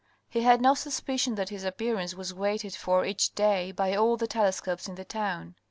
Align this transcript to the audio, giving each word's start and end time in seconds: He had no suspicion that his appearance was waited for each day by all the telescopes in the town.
He 0.31 0.41
had 0.41 0.61
no 0.63 0.73
suspicion 0.73 1.35
that 1.35 1.49
his 1.49 1.63
appearance 1.63 2.15
was 2.15 2.33
waited 2.33 2.73
for 2.73 3.05
each 3.05 3.35
day 3.35 3.71
by 3.71 3.93
all 3.95 4.17
the 4.17 4.25
telescopes 4.25 4.87
in 4.87 4.95
the 4.95 5.05
town. 5.05 5.53